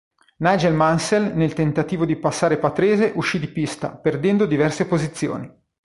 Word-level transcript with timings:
Nigel 0.37 0.73
Mansell, 0.73 1.35
nel 1.35 1.53
tentativo 1.53 2.05
di 2.07 2.15
passare 2.15 2.57
Patrese, 2.57 3.11
uscì 3.13 3.37
di 3.37 3.47
pista, 3.49 3.95
perdendo 3.95 4.47
diverse 4.47 4.87
posizioni. 4.87 5.47